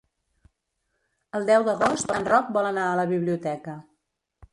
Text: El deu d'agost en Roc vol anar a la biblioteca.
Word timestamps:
El 1.39 1.45
deu 1.49 1.65
d'agost 1.67 2.13
en 2.15 2.25
Roc 2.31 2.49
vol 2.57 2.71
anar 2.71 2.87
a 2.87 2.95
la 3.01 3.05
biblioteca. 3.13 3.77